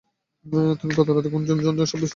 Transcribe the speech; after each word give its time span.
তুমি 0.79 0.91
গত 0.95 1.07
রাতে 1.07 1.29
কোনো 1.29 1.43
ঝন 1.49 1.57
ঝন 1.65 1.75
শব্দ 1.81 1.83
শোনা 1.83 1.99
নাই? 2.01 2.09